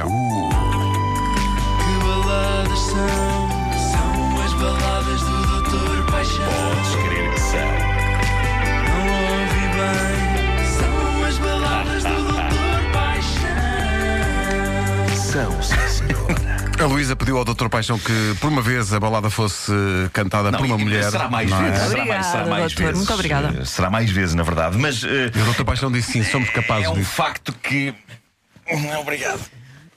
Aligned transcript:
Tchau. 0.00 0.08
Que 1.78 1.92
baladas 2.04 2.78
são? 2.78 3.48
São 3.90 4.40
as 4.42 4.52
baladas 4.54 5.20
do 5.20 5.46
Doutor 5.46 6.06
Paixão. 6.10 6.44
Podes 6.46 6.94
crer 6.94 7.30
que 7.34 7.40
são. 7.40 7.70
Não 8.88 9.02
ouvi 9.40 9.64
bem. 9.76 10.66
São 10.78 11.24
as 11.26 11.36
baladas 11.38 12.02
do 12.04 12.14
Doutor 12.14 12.80
Paixão. 12.94 13.50
São, 15.16 15.62
sim, 15.62 15.76
senhora. 15.88 16.40
A 16.82 16.86
Luísa 16.86 17.14
pediu 17.14 17.36
ao 17.36 17.44
Dr. 17.44 17.68
Paixão 17.68 17.98
que, 17.98 18.34
por 18.40 18.48
uma 18.48 18.62
vez, 18.62 18.94
a 18.94 18.98
balada 19.00 19.28
fosse 19.28 19.70
cantada 20.14 20.50
por 20.56 20.64
uma 20.64 20.78
mulher. 20.78 21.10
Será 21.10 21.28
mais 21.28 21.50
não 21.50 21.60
é? 21.60 21.70
vezes. 21.72 21.88
será 21.88 22.00
Obrigada, 22.00 22.14
mais, 22.14 22.26
será 22.26 22.46
mais 22.46 22.62
doutor. 22.72 22.78
vezes. 22.86 22.96
Muito 22.96 23.12
obrigada. 23.12 23.54
Eh, 23.60 23.64
Será 23.66 23.90
mais 23.90 24.10
vezes, 24.10 24.34
na 24.34 24.42
verdade. 24.44 24.78
Mas. 24.78 25.02
E 25.02 25.06
o 25.38 25.52
Dr. 25.52 25.64
Paixão 25.64 25.92
disse 25.92 26.12
sim, 26.12 26.22
somos 26.24 26.48
capazes 26.48 26.86
É 26.86 26.88
um 26.88 26.94
disso. 26.94 27.10
facto 27.10 27.52
que. 27.52 27.94
Obrigado. 28.98 29.40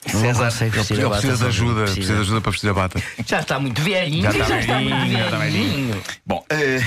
César, 0.06 0.52
Ele 0.90 1.04
a 1.04 1.08
bata 1.08 1.20
precisa 1.20 1.36
de 1.36 1.46
ajuda, 1.46 1.80
precisa. 1.82 1.94
precisa 1.94 2.14
de 2.14 2.20
ajuda 2.20 2.40
para 2.40 2.50
vestir 2.52 2.70
a 2.70 2.74
bata. 2.74 3.02
Já 3.26 3.40
está 3.40 3.58
muito 3.58 3.82
velhinho. 3.82 4.22
Já 4.22 4.30
está 4.30 4.60
está 4.60 4.74
muito 4.74 4.96
velhinho, 4.96 5.18
já 5.18 5.24
está 5.24 5.38
velhinho. 5.38 6.02
Bom, 6.26 6.44
eh, 6.50 6.80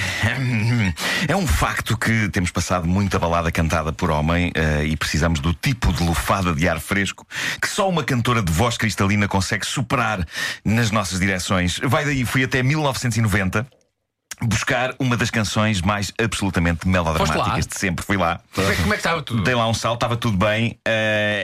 é 1.27 1.35
um 1.35 1.47
facto 1.47 1.97
que 1.97 2.29
temos 2.29 2.51
passado 2.51 2.87
muita 2.87 3.19
balada 3.19 3.51
cantada 3.51 3.91
por 3.91 4.11
homem 4.11 4.51
eh, 4.55 4.85
e 4.85 4.95
precisamos 4.95 5.39
do 5.39 5.53
tipo 5.53 5.91
de 5.93 6.03
lufada 6.03 6.53
de 6.53 6.67
ar 6.67 6.79
fresco 6.79 7.25
que 7.61 7.67
só 7.67 7.89
uma 7.89 8.03
cantora 8.03 8.41
de 8.41 8.51
voz 8.51 8.77
cristalina 8.77 9.27
consegue 9.27 9.65
superar 9.65 10.25
nas 10.63 10.91
nossas 10.91 11.19
direções. 11.19 11.79
Vai 11.83 12.05
daí, 12.05 12.25
fui 12.25 12.43
até 12.43 12.61
1990. 12.63 13.67
Buscar 14.39 14.93
uma 14.99 15.17
das 15.17 15.31
canções 15.31 15.81
mais 15.81 16.13
absolutamente 16.21 16.87
melodramáticas 16.87 17.65
de 17.65 17.79
sempre. 17.79 18.05
Fui 18.05 18.17
lá. 18.17 18.39
Como 18.53 18.69
é, 18.69 18.75
como 18.75 18.93
é 18.93 18.95
que 18.95 18.99
estava 18.99 19.21
tudo? 19.23 19.41
Dei 19.41 19.55
lá 19.55 19.67
um 19.67 19.73
salto, 19.73 19.95
estava 19.97 20.15
tudo 20.15 20.37
bem. 20.37 20.77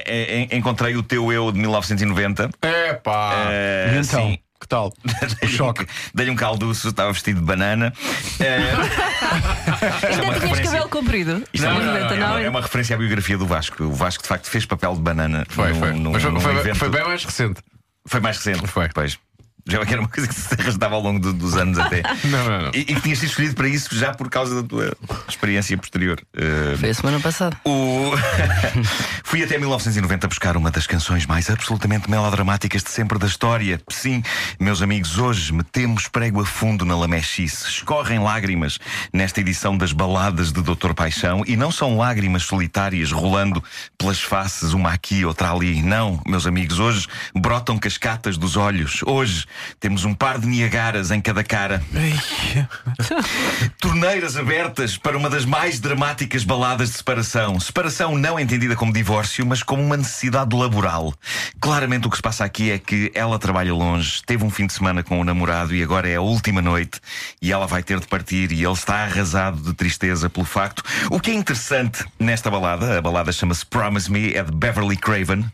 Eh, 0.05 0.47
en- 0.51 0.57
encontrei 0.57 0.95
o 0.95 1.03
teu 1.03 1.31
eu 1.31 1.51
de 1.51 1.59
1990. 1.59 2.49
É 2.61 2.93
pá! 2.93 3.33
Eh, 3.49 4.01
então, 4.03 4.29
sim. 4.31 4.39
que 4.59 4.67
tal? 4.67 4.93
Dei-lhe 5.41 5.53
um- 5.53 5.57
choque. 5.57 5.87
Dei-lhe 6.13 6.31
um 6.31 6.35
calduço, 6.35 6.89
estava 6.89 7.11
vestido 7.13 7.39
de 7.39 7.45
banana. 7.45 7.93
Eh, 8.39 8.59
Ainda 10.07 10.21
tinhas 10.21 10.33
referência. 10.41 10.63
cabelo 10.65 10.89
comprido. 10.89 11.43
Isto 11.53 11.65
é, 11.65 11.69
uma, 11.69 11.79
Nos 11.79 11.85
90, 11.93 12.13
é 12.13 12.17
não 12.17 12.27
uma- 12.27 12.39
é? 12.41 12.43
é 12.45 12.49
uma 12.49 12.61
referência 12.61 12.95
à 12.95 12.99
biografia 12.99 13.37
do 13.37 13.45
Vasco. 13.45 13.83
O 13.83 13.91
Vasco, 13.93 14.23
de 14.23 14.27
facto, 14.29 14.49
fez 14.49 14.65
papel 14.65 14.95
de 14.95 15.01
banana. 15.01 15.45
Foi, 15.49 15.69
num- 15.73 15.79
foi. 15.79 15.91
num- 15.93 16.11
Mas 16.11 16.21
foi, 16.23 16.31
num 16.31 16.39
foi- 16.39 16.57
evento. 16.57 16.75
foi 16.77 16.89
bem 16.89 17.03
mais 17.03 17.23
recente. 17.23 17.61
Foi 18.05 18.19
mais 18.19 18.37
recente. 18.37 18.67
Foi. 18.67 18.89
Pois. 18.93 19.17
Já 19.65 19.85
que 19.85 19.93
era 19.93 20.01
uma 20.01 20.09
coisa 20.09 20.27
que 20.27 20.35
se 20.35 20.53
arrastava 20.59 20.95
ao 20.95 21.01
longo 21.01 21.19
do- 21.19 21.33
dos 21.33 21.55
anos 21.55 21.77
até. 21.79 22.03
Não, 22.25 22.43
não, 22.49 22.61
não. 22.63 22.71
E, 22.73 22.79
e 22.79 22.85
que 22.85 23.01
tinhas 23.01 23.19
sido 23.19 23.29
escolhido 23.29 23.55
para 23.55 23.67
isso 23.67 23.95
já 23.95 24.13
por 24.13 24.29
causa 24.29 24.61
da 24.61 24.67
tua 24.67 24.95
experiência 25.27 25.77
posterior. 25.77 26.19
Eh, 26.35 26.75
Foi 26.77 26.89
a 26.89 26.93
semana 26.93 27.19
passada. 27.19 27.55
o... 27.65 28.11
Fui 29.23 29.43
até 29.43 29.57
1990 29.57 30.27
buscar 30.27 30.57
uma 30.57 30.69
das 30.69 30.85
canções 30.85 31.25
mais 31.25 31.49
absolutamente 31.49 32.09
melodramáticas 32.09 32.83
de 32.83 32.89
sempre 32.89 33.17
da 33.17 33.25
história. 33.27 33.79
Sim, 33.89 34.21
meus 34.59 34.81
amigos, 34.81 35.17
hoje 35.17 35.51
metemos 35.53 36.07
prego 36.07 36.41
a 36.41 36.45
fundo 36.45 36.85
na 36.85 36.95
lamechice. 36.95 37.67
Escorrem 37.67 38.19
lágrimas 38.19 38.79
nesta 39.11 39.39
edição 39.41 39.77
das 39.77 39.91
baladas 39.91 40.51
de 40.51 40.61
Doutor 40.61 40.93
Paixão 40.93 41.43
e 41.47 41.55
não 41.55 41.71
são 41.71 41.97
lágrimas 41.97 42.43
solitárias 42.43 43.11
rolando 43.11 43.63
pelas 43.97 44.21
faces, 44.21 44.73
uma 44.73 44.91
aqui, 44.91 45.25
outra 45.25 45.51
ali. 45.51 45.81
Não, 45.81 46.21
meus 46.27 46.45
amigos, 46.45 46.79
hoje 46.79 47.07
brotam 47.35 47.77
cascatas 47.79 48.37
dos 48.37 48.55
olhos. 48.55 49.01
Hoje 49.05 49.45
temos 49.79 50.05
um 50.05 50.13
par 50.13 50.39
de 50.39 50.47
Niagaras 50.47 51.11
em 51.11 51.21
cada 51.21 51.43
cara. 51.43 51.83
Torneiras 53.79 54.37
abertas 54.37 54.97
para 54.97 55.17
uma 55.17 55.29
das 55.29 55.45
mais 55.45 55.79
dramáticas 55.79 56.43
baladas 56.43 56.91
de 56.91 56.97
separação. 56.97 57.59
Separação 57.59 58.17
não 58.17 58.39
entendida 58.39 58.75
como 58.75 58.93
divórcio, 58.93 59.45
mas 59.45 59.63
como 59.63 59.83
uma 59.83 59.97
necessidade 59.97 60.55
laboral. 60.55 61.13
Claramente 61.59 62.07
o 62.07 62.09
que 62.09 62.17
se 62.17 62.21
passa 62.21 62.45
aqui 62.45 62.71
é 62.71 62.79
que 62.79 63.11
ela 63.13 63.39
trabalha 63.39 63.73
longe, 63.73 64.21
teve 64.25 64.43
um 64.43 64.49
fim 64.49 64.67
de 64.67 64.73
semana 64.73 65.03
com 65.03 65.19
o 65.19 65.23
namorado 65.23 65.75
e 65.75 65.83
agora 65.83 66.07
é 66.07 66.15
a 66.15 66.21
última 66.21 66.61
noite 66.61 66.99
e 67.41 67.51
ela 67.51 67.67
vai 67.67 67.83
ter 67.83 67.99
de 67.99 68.07
partir 68.07 68.51
e 68.51 68.63
ele 68.63 68.73
está 68.73 69.03
arrasado 69.03 69.61
de 69.61 69.73
tristeza 69.73 70.29
pelo 70.29 70.45
facto. 70.45 70.83
O 71.09 71.19
que 71.19 71.31
é 71.31 71.33
interessante 71.33 72.05
nesta 72.19 72.49
balada, 72.49 72.97
a 72.97 73.01
balada 73.01 73.31
chama-se 73.31 73.65
Promise 73.65 74.11
Me, 74.11 74.33
é 74.33 74.43
de 74.43 74.51
Beverly 74.51 74.97
Craven. 74.97 75.45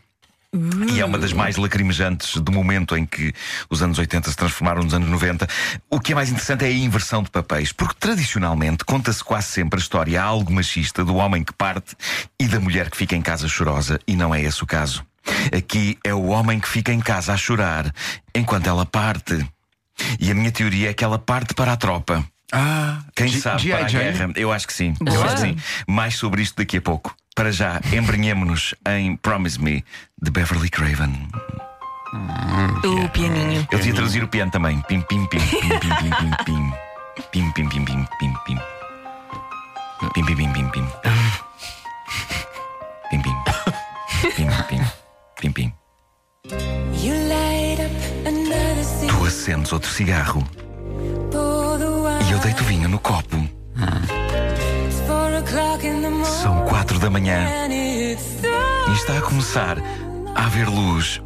E 0.52 0.98
é 1.00 1.04
uma 1.04 1.16
das 1.16 1.32
mais 1.32 1.56
lacrimejantes 1.56 2.36
do 2.38 2.50
momento 2.50 2.96
em 2.96 3.06
que 3.06 3.32
os 3.68 3.82
anos 3.82 3.98
80 4.00 4.30
se 4.30 4.36
transformaram 4.36 4.82
nos 4.82 4.92
anos 4.92 5.08
90. 5.08 5.46
O 5.88 6.00
que 6.00 6.10
é 6.10 6.14
mais 6.14 6.28
interessante 6.28 6.64
é 6.64 6.68
a 6.68 6.72
inversão 6.72 7.22
de 7.22 7.30
papéis, 7.30 7.72
porque 7.72 7.94
tradicionalmente 8.00 8.84
conta-se 8.84 9.22
quase 9.22 9.46
sempre 9.46 9.78
a 9.78 9.82
história 9.82 10.20
algo 10.20 10.52
machista 10.52 11.04
do 11.04 11.14
homem 11.14 11.44
que 11.44 11.52
parte 11.52 11.94
e 12.38 12.48
da 12.48 12.58
mulher 12.58 12.90
que 12.90 12.96
fica 12.96 13.14
em 13.14 13.22
casa 13.22 13.46
chorosa, 13.46 14.00
e 14.08 14.16
não 14.16 14.34
é 14.34 14.42
esse 14.42 14.64
o 14.64 14.66
caso. 14.66 15.04
Aqui 15.56 15.96
é 16.02 16.12
o 16.12 16.26
homem 16.26 16.58
que 16.58 16.68
fica 16.68 16.92
em 16.92 17.00
casa 17.00 17.32
a 17.32 17.36
chorar 17.36 17.94
enquanto 18.34 18.66
ela 18.66 18.84
parte. 18.84 19.46
E 20.18 20.32
a 20.32 20.34
minha 20.34 20.50
teoria 20.50 20.90
é 20.90 20.94
que 20.94 21.04
ela 21.04 21.18
parte 21.18 21.54
para 21.54 21.74
a 21.74 21.76
tropa. 21.76 22.24
Ah, 22.50 22.98
Quem 23.14 23.28
G- 23.28 23.38
sabe 23.40 23.68
para 23.70 23.84
a 23.86 23.88
guerra? 23.88 24.32
Eu 24.34 24.50
acho 24.50 24.66
que 24.66 24.72
sim. 24.72 24.94
Eu 25.06 25.22
acho 25.22 25.34
que 25.36 25.40
sim. 25.42 25.56
Mais 25.86 26.16
sobre 26.16 26.42
isto 26.42 26.56
daqui 26.56 26.78
a 26.78 26.82
pouco. 26.82 27.14
Para 27.34 27.52
já, 27.52 27.80
embrenhemos-nos 27.92 28.74
em 28.86 29.16
Promise 29.16 29.60
Me 29.60 29.84
de 30.20 30.30
Beverly 30.30 30.68
Craven. 30.68 31.28
O 32.84 33.08
pianinho. 33.10 33.66
Eu 33.70 33.78
devia 33.78 33.94
traduzir 33.94 34.24
o 34.24 34.28
piano 34.28 34.50
também. 34.50 34.80
Pim, 34.82 35.00
pim, 35.02 35.26
pim, 35.26 35.38
pim, 35.38 35.60
pim, 35.60 35.78
pim, 35.78 36.10
pim, 36.10 36.44
pim. 36.44 36.72
Pim, 37.30 37.52
pim, 37.52 37.68
pim, 37.68 37.84
pim, 37.84 38.06
pim, 38.18 38.34
pim. 38.46 38.58
Pim, 40.14 40.24
pim, 40.24 40.36
pim, 40.36 40.52
pim, 40.52 40.68
pim. 40.70 40.86
Pim, 43.10 43.22
pim. 43.22 43.34
Pim, 44.36 44.50
pim. 44.68 44.82
Pim, 45.40 45.52
pim. 45.52 45.74
Tu 49.08 49.24
acendes 49.24 49.72
outro 49.72 49.90
cigarro 49.90 50.46
e 52.28 52.32
eu 52.32 52.38
deito 52.38 52.64
vinho 52.64 52.88
no 52.88 52.98
copo. 52.98 53.49
São 56.24 56.64
quatro 56.64 56.98
da 56.98 57.10
manhã 57.10 57.44
e 57.68 58.16
está 58.92 59.18
a 59.18 59.20
começar 59.20 59.78
a 60.34 60.46
haver 60.46 60.68
luz. 60.68 61.20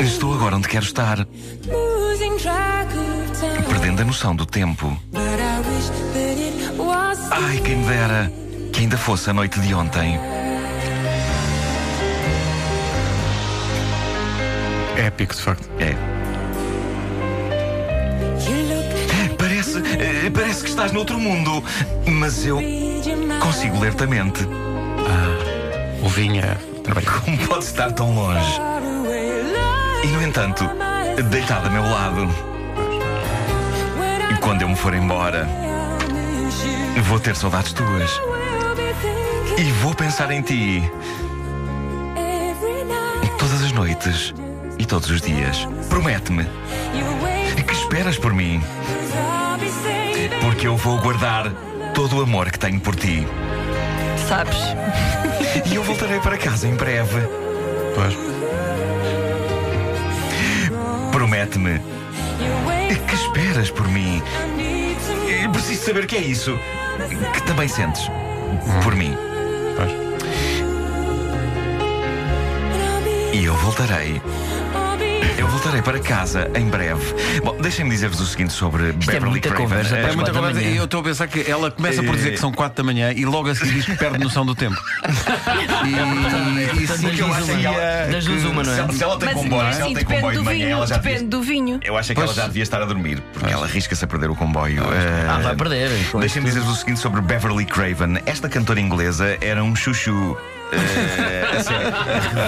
Estou 0.00 0.34
agora 0.34 0.56
onde 0.56 0.66
quero 0.66 0.84
estar, 0.84 1.26
perdendo 3.68 4.02
a 4.02 4.04
noção 4.04 4.34
do 4.34 4.44
tempo. 4.44 4.96
Ai, 7.30 7.58
quem 7.64 7.76
me 7.76 7.86
dera 7.86 8.32
que 8.72 8.80
ainda 8.80 8.98
fosse 8.98 9.30
a 9.30 9.32
noite 9.32 9.60
de 9.60 9.72
ontem. 9.74 10.18
Épico, 14.96 15.34
de 15.34 15.40
facto. 15.40 15.70
É. 15.78 16.13
parece 20.54 20.62
que 20.62 20.70
estás 20.70 20.92
noutro 20.92 21.18
mundo, 21.18 21.64
mas 22.06 22.46
eu 22.46 22.60
consigo 23.40 23.80
ler-te 23.80 24.04
a 24.04 24.06
mente. 24.06 24.46
O 26.00 26.08
vinho 26.08 26.44
é. 26.44 26.56
Como 27.24 27.38
pode 27.48 27.64
estar 27.64 27.90
tão 27.90 28.14
longe? 28.14 28.60
E 30.04 30.06
no 30.06 30.22
entanto, 30.22 30.70
deitado 31.28 31.66
a 31.66 31.70
meu 31.70 31.82
lado. 31.82 32.28
E 34.30 34.36
quando 34.38 34.62
eu 34.62 34.68
me 34.68 34.76
for 34.76 34.94
embora, 34.94 35.48
vou 37.02 37.18
ter 37.18 37.34
saudades 37.34 37.72
tuas. 37.72 38.20
E 39.58 39.64
vou 39.82 39.92
pensar 39.92 40.30
em 40.30 40.42
ti 40.42 40.88
todas 43.38 43.60
as 43.60 43.72
noites 43.72 44.32
e 44.78 44.86
todos 44.86 45.10
os 45.10 45.20
dias. 45.20 45.66
Promete-me 45.88 46.46
que 47.66 47.72
esperas 47.72 48.18
por 48.18 48.32
mim, 48.32 48.62
porque 50.40 50.66
eu 50.66 50.76
vou 50.76 50.98
guardar 50.98 51.50
todo 51.94 52.18
o 52.18 52.22
amor 52.22 52.50
que 52.50 52.58
tenho 52.58 52.80
por 52.80 52.96
ti. 52.96 53.26
Sabes? 54.28 54.56
E 55.66 55.76
eu 55.76 55.84
voltarei 55.84 56.18
para 56.18 56.36
casa 56.36 56.66
em 56.66 56.74
breve. 56.74 57.20
Pois. 57.94 58.16
Promete-me 61.12 61.80
wait, 62.66 62.98
que 63.06 63.14
esperas 63.14 63.70
por 63.70 63.86
mim. 63.88 64.22
Eu 65.42 65.50
preciso 65.50 65.84
saber 65.84 66.06
que 66.06 66.16
é 66.16 66.20
isso. 66.20 66.58
Que 67.32 67.42
também 67.42 67.68
sentes 67.68 68.02
por 68.82 68.94
mim. 68.94 69.16
Pois. 69.76 69.90
I'll 72.76 73.02
be, 73.02 73.38
E 73.38 73.44
eu 73.44 73.54
voltarei. 73.56 74.20
Eu 75.38 75.48
voltarei 75.48 75.82
para 75.82 75.98
casa 75.98 76.50
em 76.54 76.66
breve. 76.68 77.02
Bom, 77.42 77.56
deixem-me 77.60 77.90
dizer-vos 77.90 78.20
o 78.20 78.26
seguinte 78.26 78.52
sobre 78.52 78.90
é 78.90 78.92
Beverly 78.92 79.30
muita 79.30 79.48
Craven. 79.48 79.66
conversa 79.66 79.96
É 79.96 80.12
muita 80.14 80.32
conversa. 80.32 80.60
E 80.62 80.76
eu 80.76 80.84
estou 80.84 81.00
a 81.00 81.04
pensar 81.04 81.26
que 81.26 81.50
ela 81.50 81.70
começa 81.70 82.02
por 82.02 82.14
dizer 82.14 82.32
que 82.32 82.36
são 82.38 82.52
4 82.52 82.76
da 82.76 82.82
manhã 82.84 83.12
e 83.12 83.24
logo 83.24 83.48
a 83.48 83.54
seguir 83.54 83.72
diz 83.74 83.84
que 83.86 83.96
perde 83.96 84.18
noção 84.18 84.44
do 84.46 84.54
tempo. 84.54 84.76
E 85.84 86.82
isso 86.84 87.02
das 87.02 87.14
que 87.14 87.20
eu 87.20 87.32
acho 87.32 87.44
que 87.46 87.66
é- 87.66 88.08
Das 88.10 88.24
duas 88.24 88.44
uma, 88.44 88.62
não 88.62 88.72
é? 88.72 88.74
Se 88.92 89.02
ela, 89.02 89.12
ela 89.12 89.18
tem 89.18 89.28
Mas 89.28 89.34
comboio, 89.42 89.62
se 89.62 89.68
assim, 89.68 89.78
ela 89.80 89.86
tem 89.86 89.94
depende 89.94 90.14
comboio 90.20 90.34
do 90.36 90.40
de 90.40 90.44
manhã, 90.44 90.58
vinho. 90.64 90.76
ela 90.76 90.86
já 90.86 90.96
devia- 90.96 91.12
Depende 91.14 91.30
do 91.30 91.42
vinho. 91.42 91.80
Eu 91.82 91.96
acho 91.96 92.12
é 92.12 92.14
que 92.14 92.20
Pois. 92.20 92.30
ela 92.30 92.40
já 92.42 92.46
devia 92.46 92.62
estar 92.62 92.82
a 92.82 92.84
dormir, 92.84 93.22
porque 93.32 93.52
ela 93.52 93.66
arrisca-se 93.66 94.04
a 94.04 94.08
perder 94.08 94.30
o 94.30 94.34
comboio. 94.34 94.82
Ah, 94.84 95.38
Eh, 95.38 95.42
vai 95.42 95.56
perder. 95.56 95.90
Deixem-me 96.20 96.48
dizer-vos 96.48 96.70
o 96.72 96.76
seguinte 96.76 97.00
sobre 97.00 97.20
Beverly 97.20 97.64
Craven. 97.66 98.18
Esta 98.26 98.48
cantora 98.48 98.80
inglesa 98.80 99.36
era 99.40 99.62
um 99.62 99.74
chuchu. 99.76 100.36
A 100.74 101.62
sério. 101.62 101.92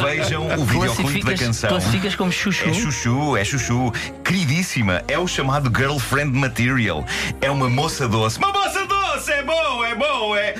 Vejam 0.03 0.47
o 0.59 0.65
videoclipe 0.65 1.25
da 1.25 1.35
canção. 1.35 1.71
classificas 1.71 2.15
como 2.15 2.33
chuchu. 2.33 2.69
É 2.69 2.73
chuchu, 2.73 3.37
é 3.37 3.45
chuchu. 3.45 3.93
Queridíssima, 4.25 5.03
é 5.09 5.19
o 5.19 5.27
chamado 5.27 5.71
girlfriend 5.75 6.37
material. 6.37 7.05
É 7.41 7.51
uma 7.51 7.69
moça 7.69 8.09
doce. 8.09 8.39
Uma 8.39 8.53
moça 8.53 8.87
doce! 8.87 9.33
É 9.33 9.43
bom, 9.43 9.85
é 9.85 9.95
bom, 9.95 10.37
é. 10.37 10.55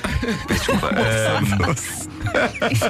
Desculpa. 0.47 0.91
Isso, 1.73 2.09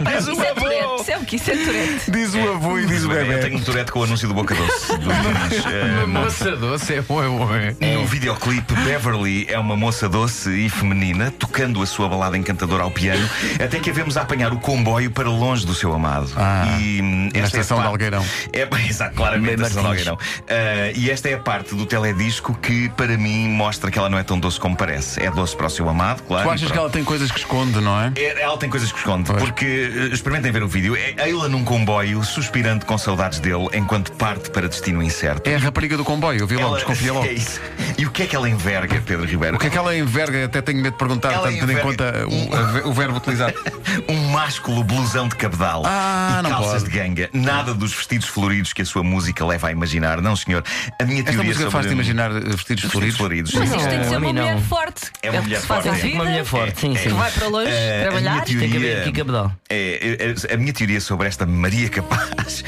Mas 0.04 0.28
o 0.28 0.32
isso 0.32 0.44
é 0.44 0.50
avô. 0.52 0.68
Isso 1.02 1.12
é 1.12 1.18
o 1.18 1.26
que? 1.26 1.36
Isso 1.36 1.52
é 1.52 1.56
Tourette. 1.56 2.12
Diz 2.12 2.34
o 2.34 2.50
avô 2.50 2.78
e 2.80 2.86
diz 2.86 3.04
o 3.04 3.12
Eu 3.12 3.26
bebê. 3.26 3.38
tenho 3.40 3.58
um 3.58 3.62
Tourette 3.62 3.92
com 3.92 4.00
o 4.00 4.04
anúncio 4.04 4.28
do 4.28 4.34
Boca 4.34 4.54
Doce. 4.56 4.98
do. 4.98 5.08
Eh, 5.68 6.04
Uma 6.06 6.22
moça 6.24 6.56
doce 6.56 6.94
é 6.96 7.02
bom, 7.02 7.24
é 7.24 7.28
bom. 7.28 7.48
É. 7.82 7.96
No 7.96 8.06
videoclipe, 8.06 8.74
Beverly 8.76 9.46
é 9.50 9.58
uma 9.60 9.76
moça 9.76 10.08
doce 10.10 10.50
e 10.50 10.70
feminina, 10.70 11.32
tocando 11.32 11.82
a 11.82 11.86
sua 11.86 12.08
balada 12.08 12.38
encantadora 12.38 12.84
ao 12.84 12.92
piano, 12.92 13.28
até 13.64 13.80
que 13.80 13.90
a 13.90 13.94
vemos 13.94 14.18
a 14.18 14.22
apanhar 14.22 14.54
o 14.54 14.60
comboio 14.60 15.10
para 15.12 15.30
longe 15.30 15.66
do 15.66 15.74
seu 15.74 15.94
amado. 15.94 16.30
Ah, 16.36 16.66
e 16.80 17.02
hum, 17.02 17.30
na 17.34 17.40
esta 17.42 17.58
é 17.58 17.60
a 17.60 17.62
estação 17.62 17.78
de 17.78 17.84
parte- 17.84 17.88
Algueirão. 17.94 18.26
É, 18.54 18.66
bem, 18.66 18.88
exato, 18.88 19.16
claramente 19.16 19.48
Bem 19.48 19.58
na 19.58 19.64
estação 19.68 19.82
de 19.84 19.88
Martins. 19.88 20.08
Algueirão. 20.08 20.46
Ah, 20.50 20.92
e 20.96 21.10
esta 21.12 21.30
é 21.30 21.34
a 21.34 21.40
parte 21.40 21.76
do 21.76 21.86
teledisco 21.86 22.54
que, 22.62 22.90
para 22.90 23.18
mim, 23.18 23.48
mostra 23.50 23.90
que 23.92 23.98
ela 24.00 24.10
não 24.10 24.18
é 24.18 24.24
tão 24.24 24.40
doce 24.40 24.60
como 24.60 24.76
parece. 24.76 25.22
É 25.22 25.30
doce 25.32 25.56
para 25.56 25.68
o 25.68 25.70
seu 25.70 25.88
amado, 25.90 26.22
claro. 26.24 26.44
Tu 26.48 26.52
e 26.52 26.54
achas 26.56 26.68
para- 26.68 26.74
que 26.74 26.80
ela 26.80 26.90
tem 26.90 27.04
coisas 27.04 27.32
que 27.32 27.40
esconde, 27.40 27.80
não 27.82 28.00
é? 28.00 28.12
é, 28.16 28.42
Ela 28.42 28.58
tem 28.58 28.70
coisas 28.70 28.92
que 28.92 28.98
esconde, 28.98 29.27
porque 29.34 29.66
eh, 29.66 30.14
experimentem 30.14 30.52
ver 30.52 30.64
o 30.64 30.68
vídeo. 30.68 30.96
É 30.96 31.14
ela 31.30 31.48
num 31.50 31.64
comboio, 31.64 32.24
suspirando 32.24 32.86
com 32.86 32.98
saudades 32.98 33.40
dele, 33.40 33.68
enquanto 33.74 34.12
parte 34.14 34.50
para 34.50 34.68
destino 34.68 35.02
incerto. 35.04 35.50
É 35.50 35.56
a 35.56 35.60
rapariga 35.60 35.98
do 35.98 36.04
comboio, 36.06 36.40
eu 36.40 36.48
vi 36.48 36.56
logo, 36.56 36.68
Ela- 36.70 36.78
desconfia 36.78 37.12
logo. 37.14 37.26
É 37.26 37.34
isso. 37.34 37.60
E 37.98 38.06
o 38.06 38.12
que 38.12 38.24
é 38.24 38.26
que 38.28 38.36
ela 38.36 38.50
enverga, 38.50 39.02
Pedro 39.06 39.26
Ribeiro? 39.26 39.56
O 39.56 39.60
que 39.60 39.68
é 39.68 39.70
que 39.70 39.78
ela 39.78 39.96
enverga? 39.96 40.46
Até 40.46 40.62
tenho 40.62 40.78
medo 40.82 40.94
de 40.94 40.98
perguntar, 41.00 41.32
Ela 41.34 41.48
tanto 41.50 41.60
tendo 41.60 41.72
em 41.72 41.78
conta 41.78 42.12
ve- 42.12 42.82
o 42.86 42.94
verbo 42.94 43.18
utilizado. 43.18 43.54
Um 44.08 44.30
másculo 44.30 44.84
blusão 44.84 45.28
de 45.28 45.36
cabedal 45.36 45.82
Ah, 45.86 46.38
e 46.40 46.44
não 46.44 46.50
calças 46.52 46.84
pode. 46.84 46.92
de 46.94 47.00
ganga. 47.00 47.30
Nada 47.34 47.74
dos 47.74 47.94
vestidos 47.96 48.28
floridos 48.28 48.72
que 48.72 48.82
a 48.82 48.86
sua 48.86 49.02
música 49.02 49.44
leva 49.46 49.70
a 49.70 49.72
imaginar. 49.72 50.22
Não, 50.22 50.36
senhor. 50.36 50.64
A 51.02 51.04
minha 51.06 51.20
Esta 51.22 51.32
teoria 51.32 51.48
música 51.50 51.64
sobre... 51.66 51.72
faz-te 51.72 51.94
imaginar 51.94 52.32
eh, 52.32 52.40
vestidos 52.42 52.84
vestidos 52.84 53.18
floridos. 53.18 53.54
Mas 53.54 53.70
isto 53.72 53.80
tem 53.80 53.90
que 53.90 53.96
Não, 53.98 54.04
ser 54.12 54.18
uma 54.18 54.28
mulher 54.34 54.60
forte. 54.62 55.02
É 55.24 55.32
uma 55.32 55.40
que 55.40 55.48
mulher 55.48 55.62
forte, 55.62 55.88
é. 55.88 55.92
Uma 56.14 56.24
mulher 56.26 56.46
forte, 56.46 56.80
sim, 56.80 56.94
É. 56.96 57.00
sim. 57.00 57.10
Que 57.10 57.16
vai 57.16 57.32
para 57.32 57.48
longe 57.48 57.72
Eh, 57.72 58.02
trabalhar. 58.04 58.32
minha 58.34 58.46
Tem 58.46 58.58
que 58.70 58.78
haver 58.78 58.80
teoria- 58.80 59.04
aqui 59.10 59.18
cabedal. 59.20 59.52
É, 59.70 60.36
é, 60.50 60.54
a 60.54 60.58
minha 60.58 60.74
teoria 60.74 61.02
sobre 61.02 61.28
esta 61.28 61.46
Maria 61.46 61.90
Capaz 61.90 62.64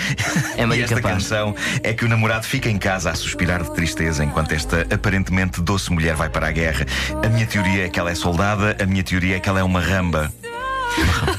É 0.58 0.66
Maria 0.66 0.82
e 0.82 0.84
esta 0.84 0.96
Capaz. 0.96 1.16
canção 1.16 1.56
é 1.84 1.94
que 1.94 2.06
o 2.06 2.08
namorado 2.08 2.46
fica 2.46 2.70
em 2.70 2.78
casa 2.78 3.12
a 3.12 3.16
suspirar 3.16 3.64
de 3.64 3.74
tristeza 3.74 4.24
enquanto 4.24 4.52
esta 4.52 4.82
aparentemente 4.94 5.62
doce 5.62 5.92
mulher 5.92 6.16
vai 6.16 6.30
para 6.30 6.48
a 6.48 6.52
guerra. 6.52 6.86
A 7.24 7.30
minha 7.30 7.46
teoria 7.46 7.86
é 7.86 7.90
que 7.90 8.00
ela 8.00 8.12
é 8.12 8.16
soldada, 8.16 8.76
a 8.82 8.86
minha 8.86 9.04
teoria 9.04 9.38
é 9.38 9.40
que 9.40 9.50
ela 9.50 9.60
é 9.60 9.64
uma 9.64 9.80
ramba. 9.80 10.32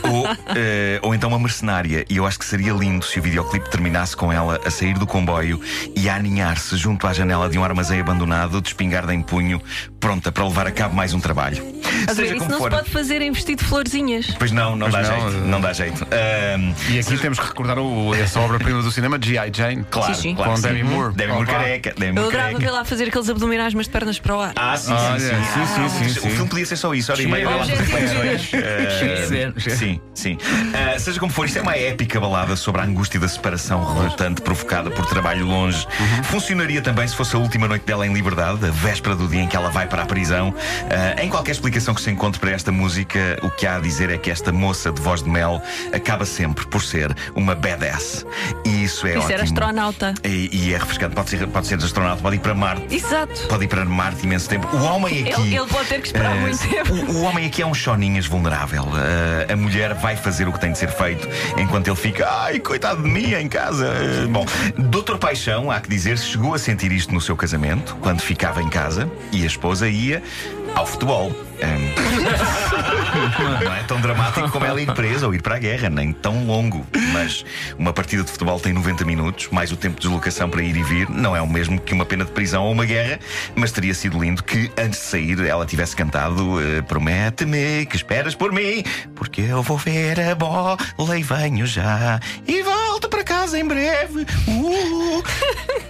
Ou, 0.02 0.26
eh, 0.56 0.99
ou 1.02 1.14
então 1.14 1.29
uma 1.29 1.38
mercenária. 1.38 2.05
E 2.08 2.17
eu 2.17 2.26
acho 2.26 2.38
que 2.38 2.44
seria 2.44 2.73
lindo 2.73 3.05
se 3.05 3.19
o 3.19 3.23
videoclipe 3.23 3.69
terminasse 3.70 4.17
com 4.17 4.32
ela 4.32 4.61
a 4.64 4.70
sair 4.70 4.94
do 4.99 5.06
comboio 5.06 5.61
e 5.97 6.08
a 6.08 6.17
aninhar-se 6.17 6.76
junto 6.76 7.06
à 7.06 7.12
janela 7.12 7.49
de 7.49 7.58
um 7.58 7.64
armazém 7.64 8.00
abandonado, 8.00 8.61
de 8.61 8.69
espingarda 8.69 9.14
em 9.14 9.23
punho, 9.23 9.61
pronta 9.99 10.31
para 10.32 10.44
levar 10.44 10.67
a 10.67 10.70
cabo 10.70 10.94
mais 10.94 11.12
um 11.14 11.20
trabalho. 11.20 11.62
A 12.08 12.12
ver, 12.12 12.37
isso 12.37 12.49
não 12.49 12.62
se 12.62 12.70
pode 12.70 12.91
fazer 12.91 13.20
em 13.20 13.31
vestido 13.32 13.58
de 13.62 13.64
florzinhas. 13.69 14.35
Pois 14.38 14.50
não, 14.52 14.75
não 14.76 14.91
Pois 14.91 15.06
dá 15.06 15.12
não, 15.14 15.20
jeito. 15.31 15.37
eh. 15.44 15.47
Não 15.49 15.61
dá 15.61 15.73
jeito. 15.73 16.06
E 16.88 16.99
aqui 16.99 17.19
temos 17.19 17.38
que 17.38 17.46
recordar 17.46 17.79
o, 17.79 18.14
essa 18.14 18.41
obra-prima 18.41 18.82
do 18.82 18.91
cinema, 18.91 19.19
G.I. 19.20 19.50
Jane. 19.55 19.85
Claro, 19.91 20.14
Sim, 20.14 20.20
sim. 20.20 20.35
claro 20.35 20.53
Com 20.53 20.56
sim. 20.56 20.62
Demi 20.62 20.82
Moore. 20.85 21.14
Demi 21.14 21.32
Moore 21.32 21.46
careca. 21.46 21.93
Demi 21.96 22.08
Eu 22.08 22.14
Moore 22.23 22.29
adorava 22.29 22.49
careca. 22.53 22.64
vê-la 22.70 22.81
a 22.81 22.85
fazer 22.85 23.08
aqueles 23.08 23.29
abdominais, 23.29 23.75
mas 23.75 23.87
de 23.87 23.93
pernas 23.93 24.19
para 24.19 24.37
o 24.37 24.41
ar. 24.41 24.53
Ah, 24.56 24.76
sim, 24.76 24.93
Olha, 24.93 25.19
sim, 25.19 25.26
sim. 25.26 25.35
sim, 25.35 25.67
sim, 25.67 25.85
Ah, 25.85 25.88
sim, 25.88 26.05
o 26.06 26.23
sim. 26.23 26.31
filme 26.31 26.49
podia 26.49 26.67
ser 26.67 26.76
só 26.76 26.94
isso, 26.94 27.12
hora 27.12 27.23
e 27.23 27.26
meia 27.26 27.49
Chega. 28.38 29.26
Ah, 29.49 29.61
Sim, 29.71 30.01
sim. 30.15 30.39
Ah, 30.75 30.99
seja 30.99 31.19
como 31.19 31.33
for, 31.33 31.47
isto 31.47 31.59
é 31.59 31.63
uma 31.63 31.77
épica 31.77 32.21
balada 32.21 32.57
sobre 32.57 32.81
a 32.81 32.85
angústia 32.85 33.19
da 33.21 33.29
separação 33.29 33.85
revoltante 33.85 34.41
provocada 34.43 34.91
por 34.91 35.07
trabalho 35.07 35.47
longe. 35.47 35.87
Funcionaria 36.25 36.81
também 36.83 37.07
se 37.09 37.15
fosse 37.17 37.35
a 37.37 37.39
última 37.39 37.67
noite 37.69 37.85
dela 37.87 38.07
em 38.07 38.13
liberdade, 38.13 38.67
a 38.67 38.71
véspera 38.71 39.15
do 39.17 39.27
dia 39.29 39.41
em 39.43 39.47
que 39.49 39.57
ela 39.57 39.71
vai 39.71 39.87
para 39.87 40.03
a 40.03 40.07
prisão. 40.07 40.55
Ah, 40.91 41.23
em 41.23 41.29
qualquer 41.29 41.53
explicação 41.53 41.95
que 41.95 42.01
se 42.01 42.11
encontre 42.11 42.41
para 42.41 42.51
esta 42.51 42.71
música, 42.73 43.39
o 43.43 43.51
que 43.51 43.67
há 43.67 43.77
a 43.77 43.81
dizer 43.81 44.11
é 44.11 44.19
que 44.19 44.31
esta 44.31 44.53
moça 44.53 44.91
de 44.93 45.01
voz 45.01 45.23
de 45.23 45.29
mel 45.31 45.63
acaba 45.93 46.25
sempre 46.25 46.67
por 46.67 46.83
ser 46.83 47.15
uma 47.35 47.55
badass. 47.55 48.25
E 48.65 48.85
isso 48.85 49.07
é 49.07 49.11
Isso 49.11 49.19
ótimo. 49.21 49.33
era 49.33 49.43
astronauta. 49.45 50.15
E, 50.25 50.51
e 50.53 50.75
é 50.75 50.79
refrescante. 50.79 51.15
Pode 51.15 51.31
ser, 51.31 51.47
pode 51.47 51.67
ser 51.67 51.75
astronauta, 51.77 52.23
pode 52.23 52.37
ir 52.37 52.41
para 52.41 52.55
Marte. 52.55 52.95
Exato. 52.95 53.47
Pode 53.49 53.65
ir 53.65 53.69
para 53.69 53.85
Marte 53.85 54.25
imenso 54.25 54.49
tempo. 54.49 54.67
O 54.77 54.83
homem 54.85 55.21
aqui. 55.23 55.41
Ele, 55.41 55.57
ele 55.57 55.67
pode 55.67 55.89
ter 55.89 56.01
que 56.01 56.07
esperar 56.09 56.37
eh, 56.37 56.41
muito 56.41 56.59
tempo. 56.59 56.93
o, 56.95 57.17
o 57.17 57.23
homem 57.23 57.47
aqui 57.47 57.63
é 57.63 57.67
um 57.67 57.75
choninhas 57.75 58.27
vulnerável. 58.27 58.85
Eh, 58.97 59.30
a 59.53 59.56
mulher 59.56 59.94
vai 59.94 60.17
fazer 60.17 60.49
o 60.49 60.53
que 60.53 60.61
tem 60.61 60.73
de 60.73 60.79
ser 60.79 60.91
feito 60.91 61.29
enquanto 61.56 61.88
ele 61.88 61.97
fica, 61.97 62.29
ai, 62.29 62.59
coitado 62.59 63.03
de 63.03 63.09
mim 63.09 63.35
em 63.35 63.49
casa. 63.49 63.87
Eh, 63.87 64.27
bom, 64.27 64.44
Doutor 64.77 65.19
Paixão, 65.19 65.71
há 65.71 65.81
que 65.81 65.88
dizer, 65.88 66.19
chegou 66.19 66.55
a 66.55 66.59
sentir 66.59 66.93
isto 66.93 67.12
no 67.12 67.21
seu 67.21 67.37
casamento, 67.37 67.97
quando 68.00 68.21
ficava 68.21 68.62
em 68.62 68.69
casa 68.69 69.11
e 69.32 69.43
a 69.43 69.47
esposa 69.47 69.88
ia 69.88 70.23
ao 70.75 70.87
futebol. 70.87 71.32
Não 73.64 73.75
é 73.75 73.82
tão 73.82 74.00
dramático 74.00 74.50
como 74.50 74.64
ela 74.64 74.81
ir 74.81 74.93
presa 74.94 75.26
ou 75.26 75.34
ir 75.34 75.43
para 75.43 75.56
a 75.56 75.58
guerra, 75.58 75.90
nem 75.90 76.12
tão 76.12 76.46
longo. 76.46 76.87
Mas 77.12 77.44
uma 77.78 77.93
partida 77.93 78.22
de 78.22 78.31
futebol 78.31 78.58
tem 78.58 78.72
90 78.72 79.05
minutos, 79.05 79.49
mais 79.50 79.70
o 79.72 79.76
tempo 79.76 79.96
de 79.96 80.02
deslocação 80.02 80.49
para 80.49 80.62
ir 80.62 80.76
e 80.76 80.82
vir. 80.82 81.08
Não 81.11 81.37
é 81.37 81.43
o 81.43 81.46
mesmo 81.46 81.81
que 81.81 81.93
uma 81.93 82.06
pena 82.06 82.25
de 82.25 82.32
prisão 82.32 82.64
ou 82.64 82.72
uma 82.72 82.84
guerra, 82.84 83.19
mas 83.55 83.72
teria 83.72 83.94
sido 83.94 84.19
lindo 84.19 84.43
que 84.43 84.70
antes 84.78 85.00
de 85.00 85.06
sair 85.06 85.40
ela 85.40 85.67
tivesse 85.67 85.94
cantado 85.94 86.61
eh, 86.61 86.82
Promete-me 86.82 87.87
que 87.87 87.96
esperas 87.96 88.34
por 88.34 88.52
mim, 88.52 88.82
porque 89.14 89.43
eu 89.43 89.62
vou 89.62 89.76
ver 89.76 90.19
a 90.20 90.34
bola 90.34 90.76
e 91.19 91.22
venho 91.22 91.67
já 91.67 92.20
e 92.46 92.62
volto 92.62 93.08
para 93.08 93.25
casa 93.25 93.58
em 93.58 93.67
breve. 93.67 94.26
Uh. 94.49 95.22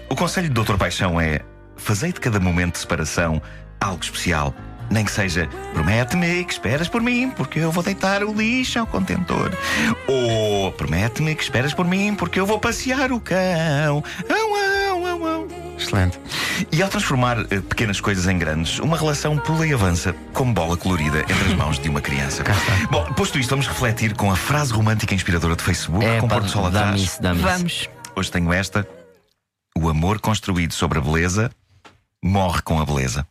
o 0.08 0.16
conselho 0.16 0.50
do 0.50 0.64
Dr. 0.64 0.76
Paixão 0.76 1.20
é: 1.20 1.40
fazei 1.76 2.12
de 2.12 2.20
cada 2.20 2.40
momento 2.40 2.74
de 2.74 2.80
separação 2.80 3.40
algo 3.80 4.02
especial. 4.02 4.54
Nem 4.90 5.04
que 5.04 5.12
seja, 5.12 5.48
promete-me 5.72 6.44
que 6.44 6.52
esperas 6.52 6.88
por 6.88 7.00
mim, 7.00 7.30
porque 7.30 7.60
eu 7.60 7.70
vou 7.70 7.82
deitar 7.82 8.24
o 8.24 8.34
lixo 8.34 8.80
ao 8.80 8.86
contentor. 8.86 9.52
Ou 10.08 10.72
promete-me 10.72 11.34
que 11.36 11.42
esperas 11.44 11.72
por 11.72 11.86
mim, 11.86 12.14
porque 12.14 12.40
eu 12.40 12.44
vou 12.46 12.58
passear 12.58 13.12
o 13.12 13.20
cão. 13.20 14.02
Au, 14.28 14.96
au, 14.96 15.06
au, 15.06 15.26
au. 15.26 15.48
Excelente. 15.78 16.18
E 16.72 16.82
ao 16.82 16.88
transformar 16.88 17.38
eh, 17.50 17.60
pequenas 17.60 18.00
coisas 18.00 18.26
em 18.26 18.36
grandes, 18.36 18.80
uma 18.80 18.98
relação 18.98 19.38
pula 19.38 19.66
e 19.66 19.72
avança 19.72 20.14
como 20.34 20.52
bola 20.52 20.76
colorida 20.76 21.20
entre 21.20 21.44
as 21.46 21.54
mãos 21.54 21.78
de 21.78 21.88
uma 21.88 22.00
criança. 22.00 22.42
Bom, 22.90 23.04
posto 23.14 23.38
isto, 23.38 23.50
vamos 23.50 23.66
refletir 23.68 24.14
com 24.14 24.30
a 24.30 24.36
frase 24.36 24.72
romântica 24.72 25.14
inspiradora 25.14 25.54
de 25.56 25.62
Facebook, 25.62 26.04
É, 26.04 26.20
com 26.20 26.28
pá, 26.28 26.34
pôr 26.34 26.42
do 26.44 26.50
sol 26.50 26.66
atrás. 26.66 27.00
isso. 27.00 27.18
Vamos. 27.22 27.88
Hoje 28.16 28.30
tenho 28.30 28.52
esta: 28.52 28.86
O 29.78 29.88
amor 29.88 30.20
construído 30.20 30.72
sobre 30.74 30.98
a 30.98 31.00
beleza 31.00 31.50
morre 32.22 32.60
com 32.62 32.78
a 32.80 32.84
beleza. 32.84 33.24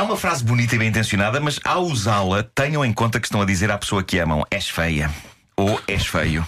É 0.00 0.02
uma 0.02 0.16
frase 0.16 0.42
bonita 0.42 0.74
e 0.74 0.78
bem 0.78 0.88
intencionada, 0.88 1.38
mas 1.40 1.60
ao 1.62 1.84
usá-la, 1.84 2.42
tenham 2.42 2.82
em 2.82 2.90
conta 2.90 3.20
que 3.20 3.26
estão 3.26 3.42
a 3.42 3.44
dizer 3.44 3.70
à 3.70 3.76
pessoa 3.76 4.02
que 4.02 4.18
amam: 4.18 4.42
és 4.50 4.66
feia 4.66 5.10
ou 5.54 5.78
és 5.86 6.06
feio. 6.06 6.42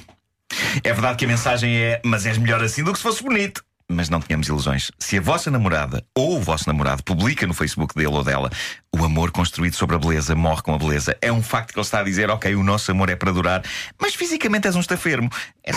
É 0.83 0.91
verdade 0.91 1.19
que 1.19 1.27
a 1.27 1.29
mensagem 1.29 1.77
é: 1.77 2.01
mas 2.03 2.25
és 2.25 2.39
melhor 2.39 2.65
assim 2.65 2.83
do 2.83 2.93
que 2.93 2.97
se 2.97 3.03
fosse 3.03 3.23
bonito. 3.23 3.63
Mas 3.93 4.09
não 4.09 4.21
tenhamos 4.21 4.49
ilusões. 4.49 4.91
Se 4.99 5.19
a 5.19 5.21
vossa 5.21 5.51
namorada 5.51 6.03
ou 6.17 6.39
o 6.39 6.41
vosso 6.41 6.67
namorado 6.67 7.03
publica 7.03 7.47
no 7.47 7.53
Facebook 7.55 7.95
dele 7.95 8.09
ou 8.09 8.25
dela 8.25 8.51
o 8.95 9.05
amor 9.05 9.31
construído 9.31 9.75
sobre 9.75 9.97
a 9.97 9.99
beleza 9.99 10.35
morre 10.35 10.63
com 10.63 10.75
a 10.75 10.79
beleza, 10.79 11.17
é 11.21 11.31
um 11.33 11.43
facto 11.43 11.73
que 11.73 11.79
ele 11.79 11.85
está 11.85 12.01
a 12.01 12.03
dizer: 12.03 12.31
ok, 12.31 12.55
o 12.55 12.63
nosso 12.63 12.91
amor 12.91 13.09
é 13.11 13.17
para 13.17 13.33
durar, 13.33 13.63
mas 14.01 14.15
fisicamente 14.15 14.67
és 14.67 14.75
um 14.77 14.81
estafermo. 14.81 15.29
És... 15.63 15.77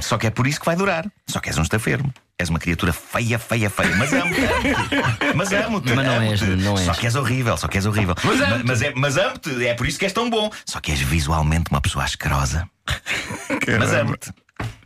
Só 0.00 0.16
que 0.18 0.26
é 0.26 0.30
por 0.30 0.46
isso 0.46 0.58
que 0.60 0.66
vai 0.66 0.76
durar. 0.76 1.06
Só 1.28 1.40
que 1.40 1.48
és 1.48 1.58
um 1.58 1.62
estafermo. 1.62 2.12
És 2.38 2.48
uma 2.48 2.58
criatura 2.58 2.92
feia, 2.92 3.38
feia, 3.38 3.68
feia. 3.68 3.94
Mas 3.96 4.12
amo-te. 4.14 4.40
Mas 5.36 5.52
amo-te. 5.52 5.92
Mas 5.94 6.06
não 6.06 6.22
és, 6.22 6.42
amo-te. 6.42 6.62
não 6.62 6.78
és. 6.78 6.86
Só 6.86 6.94
que 6.94 7.06
és 7.06 7.14
horrível, 7.14 7.56
só 7.58 7.68
que 7.68 7.76
és 7.76 7.84
horrível. 7.84 8.14
Mas 8.24 8.38
Ma- 8.40 8.46
amo-te. 8.46 8.64
mas, 8.66 8.82
é, 8.82 8.92
mas 8.96 9.16
amo-te. 9.18 9.66
É 9.66 9.74
por 9.74 9.86
isso 9.86 9.98
que 9.98 10.06
és 10.06 10.12
tão 10.14 10.30
bom. 10.30 10.50
Só 10.64 10.80
que 10.80 10.90
és 10.90 11.00
visualmente 11.00 11.66
uma 11.70 11.82
pessoa 11.82 12.04
asquerosa. 12.04 12.66
Mas 13.78 13.92
amo-te. 13.92 14.32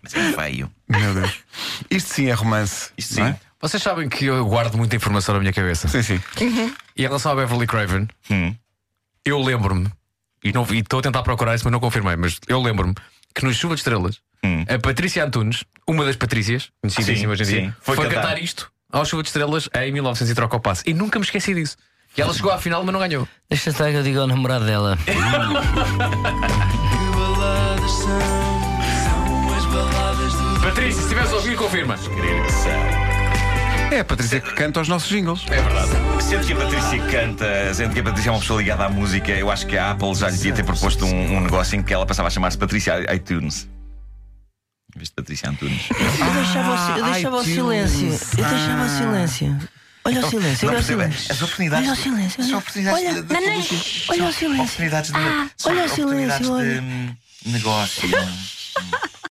Mas 0.05 0.15
é 0.15 0.33
feio. 0.33 0.71
Meu 0.89 1.15
Deus. 1.15 1.33
Isto 1.91 2.15
sim 2.15 2.27
é 2.27 2.33
romance. 2.33 2.91
Isto 2.97 3.19
não 3.21 3.27
sim. 3.27 3.33
é? 3.33 3.41
Vocês 3.61 3.83
sabem 3.83 4.09
que 4.09 4.27
eu 4.27 4.45
guardo 4.47 4.77
muita 4.77 4.95
informação 4.95 5.35
na 5.35 5.41
minha 5.41 5.53
cabeça. 5.53 5.89
Sim, 5.89 6.03
sim. 6.03 6.21
E 6.95 7.03
em 7.03 7.07
relação 7.07 7.33
a 7.33 7.35
Beverly 7.35 7.67
Craven, 7.67 8.07
Hum. 8.31 8.55
eu 9.25 9.41
lembro-me, 9.43 9.91
e 10.45 10.53
não- 10.53 10.67
e 10.71 10.79
estou 10.81 10.99
a 10.99 11.03
tentar 11.03 11.23
procurar 11.23 11.55
isso, 11.55 11.65
mas 11.65 11.73
não 11.73 11.81
confirmei, 11.81 12.15
mas 12.17 12.39
eu 12.47 12.61
lembro-me 12.61 12.95
que 13.35 13.43
no 13.45 13.53
Chuva 13.55 13.75
de 13.75 13.81
Estrelas, 13.81 14.21
Hum. 14.45 14.65
a 14.69 14.79
Patrícia 14.79 15.25
Antunes, 15.25 15.65
uma 15.89 16.05
das 16.05 16.17
Patrícias, 16.17 16.69
conhecidíssima 16.83 17.33
hoje 17.33 17.43
em 17.43 17.47
Sim, 17.47 17.53
dia, 17.53 17.61
sim. 17.71 17.75
foi, 17.81 17.97
Foi 17.97 18.07
cantar. 18.09 18.23
cantar. 18.23 18.43
isto 18.43 18.71
ao 18.93 19.05
Chuva 19.07 19.23
de 19.23 19.31
Estrelas 19.31 19.69
em 19.75 19.91
1900 19.93 20.31
e 20.31 20.35
troca 20.35 20.57
o 20.57 20.61
passe. 20.61 20.83
E 20.87 20.93
nunca 20.93 21.19
me 21.19 21.25
esqueci 21.25 21.55
disso. 21.55 21.77
E 22.17 22.21
ela 22.21 22.33
chegou 22.35 22.53
à 22.53 22.59
final, 22.59 22.85
mas 22.85 22.93
não 22.93 23.01
ganhou. 23.01 23.27
Deixa 23.51 23.71
estar 23.71 23.91
que 23.91 23.97
eu 23.97 24.03
digo 24.03 24.21
ao 24.21 24.27
namorado 24.27 24.67
dela. 24.67 24.97
Que 25.05 25.13
baladas 27.17 27.91
são? 27.91 28.54
Patrícia, 30.65 30.93
se 30.95 31.01
estiveres 31.03 31.31
a 31.31 31.37
ouvir, 31.37 31.57
confirma. 31.57 31.97
É 33.93 34.01
a 34.01 34.05
Patrícia 34.05 34.41
que 34.41 34.53
canta 34.55 34.81
os 34.81 34.89
nossos 34.89 35.09
jingles. 35.09 35.43
É 35.49 35.61
verdade. 35.61 35.91
Sendo 36.23 36.47
que 36.47 36.53
a 36.53 36.57
Patrícia 36.57 36.99
canta, 37.11 37.75
sendo 37.75 37.93
que 37.95 38.01
a 38.01 38.03
Patrícia 38.03 38.31
é 38.31 38.33
uma 38.33 38.41
pessoa 38.41 38.61
ligada 38.61 38.85
à 38.87 38.89
música, 38.89 39.31
eu 39.33 39.51
acho 39.51 39.67
que 39.67 39.77
a 39.77 39.91
Apple 39.91 40.15
já 40.15 40.29
lhe 40.31 40.37
devia 40.37 40.55
ter 40.55 40.65
proposto 40.65 41.05
um, 41.05 41.37
um 41.37 41.41
negócio 41.41 41.77
em 41.77 41.83
que 41.83 41.93
ela 41.93 42.07
passava 42.07 42.29
a 42.29 42.31
chamar-se 42.31 42.59
Patrícia 42.59 43.15
iTunes. 43.15 43.69
Em 44.95 44.99
vez 44.99 45.09
de 45.09 45.15
Patrícia 45.15 45.51
Antunes. 45.51 45.89
Eu 45.91 46.33
deixava, 46.35 46.71
o, 46.71 46.99
eu 46.99 47.05
deixava 47.05 47.37
o 47.37 47.41
iTunes. 47.43 47.91
silêncio. 47.91 48.07
Eu 48.39 48.45
deixava 48.49 48.85
o 48.85 48.89
silêncio. 48.89 49.69
Olha 50.07 50.21
o 50.27 50.31
silêncio, 50.31 50.67
Não 50.67 50.75
olha 50.75 50.81
o 50.81 50.85
percebe? 50.85 50.85
silêncio. 50.85 51.33
As 51.33 51.43
oportunidades. 51.43 51.89
Olha 51.89 51.95
o 51.95 52.03
silêncio. 52.03 52.41
As 52.41 52.47
Olha, 52.49 52.59
oportunidades 52.59 53.01
olha, 53.01 53.23
de, 53.23 54.05
olha 54.11 54.25
o 54.29 54.33
silêncio. 54.33 54.63
Oportunidades 54.65 55.11
de, 55.11 55.17
Ah, 55.17 55.51
olha 55.65 55.83
o 55.83 55.87
oportunidades 55.87 56.47
silêncio, 56.47 56.75
de 56.75 56.81
hum, 56.81 57.17
negócio. 57.47 58.09